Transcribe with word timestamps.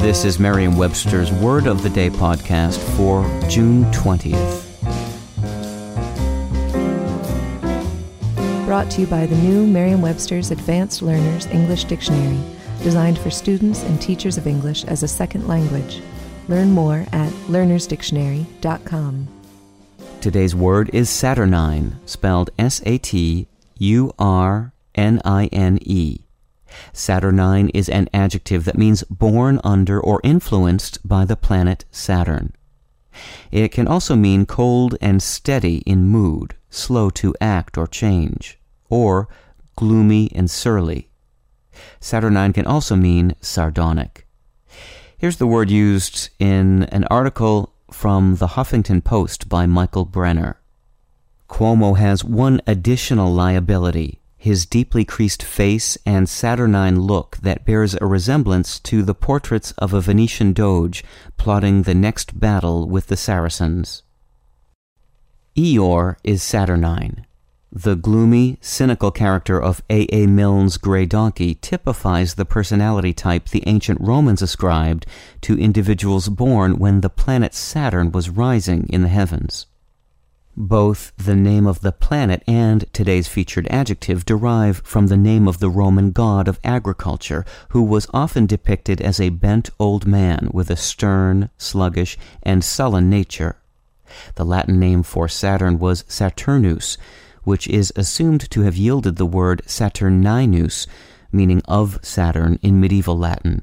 This 0.00 0.24
is 0.24 0.40
Merriam-Webster's 0.40 1.30
Word 1.30 1.66
of 1.66 1.82
the 1.82 1.90
Day 1.90 2.08
podcast 2.08 2.78
for 2.96 3.22
June 3.50 3.84
20th. 3.92 4.64
Brought 8.64 8.90
to 8.92 9.02
you 9.02 9.06
by 9.06 9.26
the 9.26 9.36
new 9.36 9.66
Merriam-Webster's 9.66 10.52
Advanced 10.52 11.02
Learners 11.02 11.44
English 11.48 11.84
Dictionary, 11.84 12.40
designed 12.82 13.18
for 13.18 13.28
students 13.28 13.82
and 13.82 14.00
teachers 14.00 14.38
of 14.38 14.46
English 14.46 14.84
as 14.84 15.02
a 15.02 15.08
second 15.08 15.46
language. 15.46 16.00
Learn 16.48 16.70
more 16.70 17.04
at 17.12 17.30
learnersdictionary.com. 17.48 19.28
Today's 20.22 20.54
word 20.54 20.88
is 20.94 21.10
saturnine, 21.10 22.00
spelled 22.06 22.48
S 22.58 22.80
A 22.86 22.96
T 22.96 23.48
U 23.76 24.14
R 24.18 24.72
N 24.94 25.20
I 25.26 25.48
N 25.52 25.78
E. 25.82 26.20
Saturnine 26.92 27.68
is 27.70 27.88
an 27.88 28.08
adjective 28.12 28.64
that 28.64 28.78
means 28.78 29.02
born 29.04 29.60
under 29.64 30.00
or 30.00 30.20
influenced 30.24 31.06
by 31.06 31.24
the 31.24 31.36
planet 31.36 31.84
Saturn. 31.90 32.54
It 33.50 33.72
can 33.72 33.88
also 33.88 34.14
mean 34.14 34.46
cold 34.46 34.96
and 35.00 35.22
steady 35.22 35.78
in 35.78 36.06
mood, 36.06 36.54
slow 36.68 37.10
to 37.10 37.34
act 37.40 37.76
or 37.76 37.86
change, 37.86 38.58
or 38.88 39.28
gloomy 39.76 40.30
and 40.34 40.50
surly. 40.50 41.10
Saturnine 41.98 42.52
can 42.52 42.66
also 42.66 42.96
mean 42.96 43.34
sardonic. 43.40 44.26
Here's 45.18 45.36
the 45.36 45.46
word 45.46 45.70
used 45.70 46.30
in 46.38 46.84
an 46.84 47.04
article 47.10 47.74
from 47.90 48.36
the 48.36 48.48
Huffington 48.48 49.02
Post 49.02 49.48
by 49.48 49.66
Michael 49.66 50.04
Brenner. 50.04 50.60
Cuomo 51.48 51.98
has 51.98 52.24
one 52.24 52.60
additional 52.66 53.32
liability 53.32 54.19
his 54.40 54.64
deeply 54.64 55.04
creased 55.04 55.42
face 55.42 55.98
and 56.06 56.26
saturnine 56.26 56.98
look 56.98 57.36
that 57.42 57.66
bears 57.66 57.94
a 58.00 58.06
resemblance 58.06 58.80
to 58.80 59.02
the 59.02 59.14
portraits 59.14 59.72
of 59.72 59.92
a 59.92 60.00
Venetian 60.00 60.54
doge 60.54 61.04
plotting 61.36 61.82
the 61.82 61.94
next 61.94 62.40
battle 62.40 62.88
with 62.88 63.08
the 63.08 63.18
Saracens. 63.18 64.02
Eeyore 65.54 66.16
is 66.24 66.42
saturnine. 66.42 67.26
The 67.70 67.96
gloomy, 67.96 68.56
cynical 68.62 69.10
character 69.10 69.60
of 69.60 69.82
A. 69.90 70.06
A. 70.10 70.26
Milne's 70.26 70.78
Grey 70.78 71.04
Donkey 71.04 71.54
typifies 71.56 72.34
the 72.34 72.46
personality 72.46 73.12
type 73.12 73.50
the 73.50 73.62
ancient 73.66 74.00
Romans 74.00 74.40
ascribed 74.40 75.04
to 75.42 75.58
individuals 75.58 76.30
born 76.30 76.78
when 76.78 77.02
the 77.02 77.10
planet 77.10 77.52
Saturn 77.52 78.10
was 78.10 78.30
rising 78.30 78.88
in 78.88 79.02
the 79.02 79.08
heavens. 79.08 79.66
Both 80.62 81.14
the 81.16 81.34
name 81.34 81.66
of 81.66 81.80
the 81.80 81.90
planet 81.90 82.42
and 82.46 82.84
today's 82.92 83.26
featured 83.26 83.66
adjective 83.68 84.26
derive 84.26 84.82
from 84.84 85.06
the 85.06 85.16
name 85.16 85.48
of 85.48 85.58
the 85.58 85.70
Roman 85.70 86.10
god 86.10 86.48
of 86.48 86.60
agriculture, 86.62 87.46
who 87.70 87.82
was 87.82 88.06
often 88.12 88.44
depicted 88.44 89.00
as 89.00 89.18
a 89.18 89.30
bent 89.30 89.70
old 89.78 90.06
man 90.06 90.50
with 90.52 90.68
a 90.68 90.76
stern, 90.76 91.48
sluggish, 91.56 92.18
and 92.42 92.62
sullen 92.62 93.08
nature. 93.08 93.56
The 94.34 94.44
Latin 94.44 94.78
name 94.78 95.02
for 95.02 95.28
Saturn 95.28 95.78
was 95.78 96.04
Saturnus, 96.08 96.98
which 97.42 97.66
is 97.66 97.90
assumed 97.96 98.50
to 98.50 98.60
have 98.60 98.76
yielded 98.76 99.16
the 99.16 99.24
word 99.24 99.62
Saturninus, 99.64 100.86
meaning 101.32 101.62
of 101.68 101.98
Saturn 102.02 102.58
in 102.60 102.78
medieval 102.78 103.16
Latin. 103.16 103.62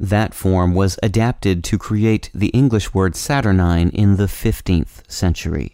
That 0.00 0.32
form 0.32 0.72
was 0.72 0.98
adapted 1.02 1.62
to 1.64 1.76
create 1.76 2.30
the 2.32 2.48
English 2.48 2.94
word 2.94 3.14
Saturnine 3.14 3.90
in 3.90 4.16
the 4.16 4.24
15th 4.24 5.02
century. 5.06 5.73